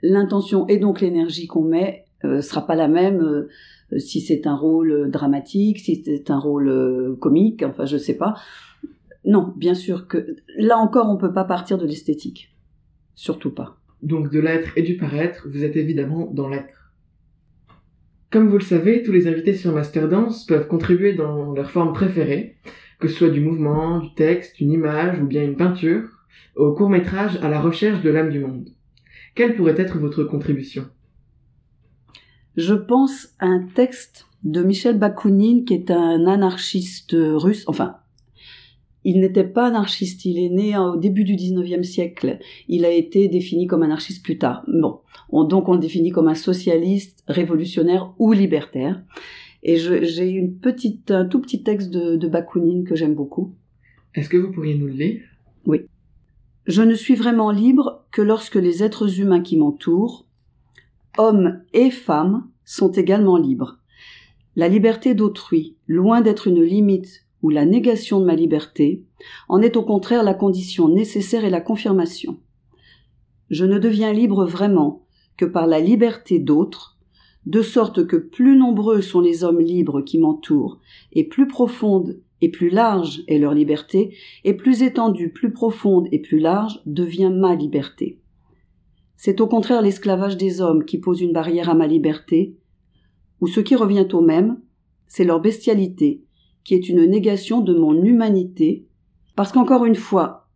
l'intention 0.03 0.67
et 0.69 0.79
donc 0.79 1.01
l'énergie 1.01 1.47
qu'on 1.47 1.63
met 1.63 2.07
euh, 2.25 2.41
sera 2.41 2.67
pas 2.67 2.75
la 2.75 2.89
même 2.89 3.21
euh, 3.21 3.99
si 3.99 4.21
c'est 4.21 4.47
un 4.47 4.57
rôle 4.57 5.11
dramatique, 5.11 5.79
si 5.79 6.03
c'est 6.05 6.31
un 6.31 6.39
rôle 6.39 6.69
euh, 6.69 7.17
comique, 7.21 7.63
enfin, 7.63 7.85
je 7.85 7.97
sais 7.97 8.17
pas. 8.17 8.35
Non, 9.25 9.53
bien 9.57 9.75
sûr 9.75 10.09
que 10.09 10.37
là 10.57 10.79
encore, 10.79 11.09
on 11.09 11.17
peut 11.17 11.33
pas 11.33 11.45
partir 11.45 11.79
de 11.79 11.87
l'esthétique. 11.87 12.57
Surtout 13.15 13.51
pas. 13.51 13.77
Donc 14.03 14.33
de 14.33 14.41
l'être 14.41 14.77
et 14.77 14.83
du 14.83 14.97
paraître, 14.97 15.47
vous 15.49 15.65
êtes 15.65 15.77
évidemment 15.77 16.29
dans 16.33 16.49
l'être. 16.49 16.82
Comme 18.33 18.49
vous 18.49 18.57
le 18.57 18.65
savez, 18.65 19.03
tous 19.03 19.13
les 19.13 19.29
invités 19.29 19.53
sur 19.53 19.75
Master 19.75 20.09
Dance 20.09 20.47
peuvent 20.47 20.67
contribuer 20.67 21.13
dans 21.13 21.53
leur 21.53 21.71
forme 21.71 21.93
préférée, 21.93 22.57
que 22.99 23.07
ce 23.07 23.15
soit 23.15 23.29
du 23.29 23.41
mouvement, 23.41 23.99
du 23.99 24.15
texte, 24.15 24.59
une 24.59 24.73
image 24.73 25.21
ou 25.21 25.27
bien 25.27 25.45
une 25.45 25.57
peinture, 25.57 26.09
au 26.57 26.73
court 26.73 26.89
métrage 26.89 27.37
à 27.43 27.51
la 27.51 27.61
recherche 27.61 28.01
de 28.01 28.09
l'âme 28.09 28.31
du 28.31 28.39
monde. 28.39 28.71
Quelle 29.35 29.55
pourrait 29.55 29.79
être 29.79 29.99
votre 29.99 30.25
contribution? 30.25 30.87
Je 32.57 32.73
pense 32.73 33.35
à 33.39 33.49
un 33.49 33.67
texte 33.75 34.27
de 34.45 34.63
Michel 34.63 34.99
Bakounine, 34.99 35.67
qui 35.67 35.75
est 35.75 35.91
un 35.91 36.27
anarchiste 36.27 37.15
russe, 37.15 37.65
enfin 37.67 37.97
il 39.05 39.21
n'était 39.21 39.45
pas 39.45 39.67
anarchiste, 39.67 40.25
il 40.25 40.39
est 40.39 40.49
né 40.49 40.77
au 40.79 40.97
début 40.97 41.25
du 41.25 41.35
19e 41.35 41.83
siècle. 41.83 42.39
Il 42.69 42.85
a 42.85 42.91
été 42.91 43.29
défini 43.29 43.67
comme 43.67 43.83
anarchiste 43.83 44.25
plus 44.25 44.39
tard. 44.39 44.65
Bon, 44.69 45.01
on, 45.31 45.45
donc 45.45 45.69
on 45.69 45.75
le 45.75 45.81
définit 45.81 46.11
comme 46.11 46.29
un 46.29 46.35
socialiste, 46.35 47.25
révolutionnaire 47.27 48.15
ou 48.19 48.33
libertaire. 48.33 49.03
Et 49.65 49.77
j'ai 49.77 50.29
une 50.29 50.57
petite, 50.57 51.11
un 51.11 51.27
tout 51.27 51.41
petit 51.41 51.63
texte 51.63 51.91
de, 51.91 52.17
de 52.17 52.29
Bakounine 52.29 52.85
que 52.85 52.97
j'aime 52.97 53.15
beaucoup. 53.15 53.55
Est-ce 54.15 54.29
que 54.29 54.37
vous 54.37 54.53
pourriez 54.53 54.75
nous 54.75 54.87
le 54.87 54.93
lire? 54.93 55.23
Oui. 55.67 55.83
Je 56.67 56.83
ne 56.83 56.95
suis 56.95 57.15
vraiment 57.15 57.51
libre 57.51 58.05
que 58.13 58.23
lorsque 58.23 58.57
les 58.57 58.83
êtres 58.83 59.21
humains 59.21 59.41
qui 59.41 59.57
m'entourent, 59.57 60.27
hommes 61.19 61.61
et 61.73 61.91
femmes, 61.91 62.49
sont 62.65 62.93
également 62.93 63.37
libres. 63.37 63.79
La 64.55 64.69
liberté 64.69 65.15
d'autrui, 65.15 65.77
loin 65.87 66.21
d'être 66.21 66.47
une 66.47 66.63
limite 66.63 67.27
ou 67.43 67.51
la 67.51 67.65
négation 67.65 68.21
de 68.21 68.25
ma 68.25 68.35
liberté, 68.35 69.05
en 69.49 69.61
est 69.61 69.77
au 69.77 69.83
contraire 69.83 70.23
la 70.23 70.35
condition 70.35 70.89
nécessaire 70.89 71.45
et 71.45 71.51
la 71.51 71.61
confirmation. 71.61 72.39
Je 73.51 73.65
ne 73.65 73.79
deviens 73.79 74.13
libre 74.13 74.47
vraiment 74.47 75.05
que 75.37 75.45
par 75.45 75.67
la 75.67 75.81
liberté 75.81 76.39
d'autres, 76.39 76.99
de 77.47 77.63
sorte 77.63 78.07
que 78.07 78.17
plus 78.17 78.57
nombreux 78.57 79.03
sont 79.03 79.21
les 79.21 79.43
hommes 79.45 79.61
libres 79.61 80.03
qui 80.03 80.19
m'entourent, 80.19 80.79
et 81.13 81.25
plus 81.25 81.49
profonde 81.49 82.21
et 82.41 82.51
plus 82.51 82.71
large 82.71 83.23
est 83.29 83.39
leur 83.39 83.55
liberté, 83.55 84.17
et 84.45 84.55
plus 84.55 84.83
étendue, 84.83 85.33
plus 85.33 85.53
profonde 85.53 86.09
et 86.13 86.21
plus 86.21 86.39
large 86.39 86.81
devient 86.87 87.33
ma 87.33 87.55
liberté. 87.55 88.21
C'est 89.17 89.41
au 89.41 89.47
contraire 89.47 89.83
l'esclavage 89.83 90.37
des 90.37 90.61
hommes 90.61 90.85
qui 90.85 90.99
pose 90.99 91.21
une 91.21 91.33
barrière 91.33 91.71
à 91.71 91.75
ma 91.75 91.87
liberté, 91.87 92.57
ou 93.41 93.47
ce 93.47 93.61
qui 93.61 93.77
revient 93.77 94.09
au 94.13 94.21
même, 94.21 94.61
c'est 95.07 95.25
leur 95.25 95.41
bestialité, 95.41 96.25
qui 96.65 96.75
est 96.75 96.89
une 96.89 97.05
négation 97.05 97.61
de 97.61 97.75
mon 97.75 97.95
humanité, 98.03 98.87
parce 99.37 99.53
qu'encore 99.53 99.85
une 99.85 99.97
fois, 99.97 100.49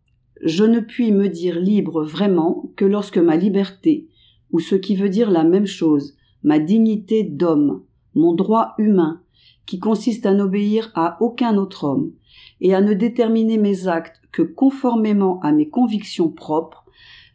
je 0.43 0.63
ne 0.63 0.79
puis 0.79 1.11
me 1.11 1.27
dire 1.29 1.59
libre 1.59 2.03
vraiment 2.03 2.71
que 2.75 2.85
lorsque 2.85 3.17
ma 3.17 3.35
liberté, 3.35 4.07
ou 4.51 4.59
ce 4.59 4.75
qui 4.75 4.95
veut 4.95 5.09
dire 5.09 5.31
la 5.31 5.43
même 5.43 5.65
chose, 5.65 6.15
ma 6.43 6.59
dignité 6.59 7.23
d'homme, 7.23 7.83
mon 8.13 8.33
droit 8.33 8.73
humain, 8.77 9.21
qui 9.65 9.79
consiste 9.79 10.25
à 10.25 10.33
n'obéir 10.33 10.91
à 10.95 11.17
aucun 11.21 11.57
autre 11.57 11.83
homme, 11.83 12.13
et 12.61 12.73
à 12.73 12.81
ne 12.81 12.93
déterminer 12.93 13.57
mes 13.57 13.87
actes 13.87 14.21
que 14.31 14.41
conformément 14.41 15.39
à 15.41 15.51
mes 15.51 15.69
convictions 15.69 16.29
propres, 16.29 16.85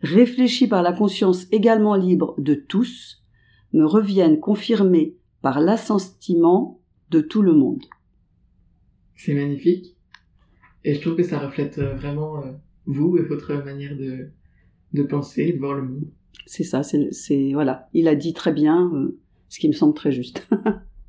réfléchis 0.02 0.66
par 0.66 0.82
la 0.82 0.92
conscience 0.92 1.46
également 1.52 1.94
libre 1.94 2.34
de 2.38 2.54
tous, 2.54 3.22
me 3.72 3.84
reviennent 3.84 4.40
confirmés 4.40 5.16
par 5.42 5.60
l'assentiment 5.60 6.80
de 7.10 7.20
tout 7.20 7.42
le 7.42 7.52
monde. 7.52 7.82
C'est 9.16 9.34
magnifique. 9.34 9.96
Et 10.84 10.94
je 10.94 11.00
trouve 11.00 11.16
que 11.16 11.22
ça 11.22 11.38
reflète 11.38 11.78
euh, 11.78 11.94
vraiment 11.94 12.44
euh, 12.44 12.50
vous 12.86 13.16
et 13.18 13.22
votre 13.22 13.54
manière 13.64 13.96
de, 13.96 14.28
de 14.92 15.02
penser 15.02 15.52
de 15.52 15.58
voir 15.58 15.74
le 15.74 15.82
monde. 15.82 16.04
C'est 16.46 16.64
ça, 16.64 16.82
c'est 16.82 17.52
voilà. 17.52 17.88
Il 17.92 18.08
a 18.08 18.14
dit 18.14 18.32
très 18.32 18.52
bien, 18.52 18.90
euh, 18.94 19.18
ce 19.48 19.60
qui 19.60 19.68
me 19.68 19.72
semble 19.72 19.94
très 19.94 20.10
juste. 20.10 20.48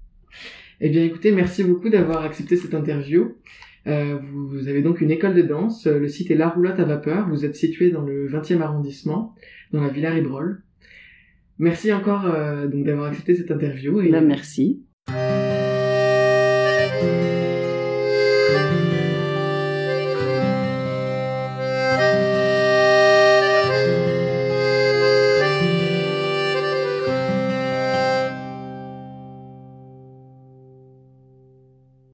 eh 0.82 0.90
bien, 0.90 1.04
écoutez, 1.04 1.32
merci 1.32 1.64
beaucoup 1.64 1.90
d'avoir 1.90 2.24
accepté 2.24 2.56
cette 2.56 2.76
interview. 2.76 3.36
vous 3.86 4.68
avez 4.68 4.82
donc 4.84 5.02
une 5.02 5.12
école 5.12 5.34
de 5.34 5.42
danse. 5.42 5.88
Le 5.88 6.08
site 6.08 6.30
est 6.30 6.36
La 6.36 6.50
Roulotte 6.50 6.80
à 6.80 6.86
Vapeur. 6.86 7.28
Vous 7.30 7.46
êtes 7.46 7.56
situé 7.56 7.90
dans 7.90 8.04
le 8.04 8.28
20e 8.30 8.62
arrondissement, 8.62 9.34
dans 9.72 9.82
la 9.82 9.90
Villa 9.90 10.12
Ribrol. 10.12 10.62
Merci 11.58 11.92
encore 11.94 12.24
d'avoir 12.24 13.06
accepté 13.06 13.36
cette 13.36 13.50
interview. 13.50 14.02
Et... 14.02 14.12
Ben, 14.12 14.26
merci. 14.26 14.84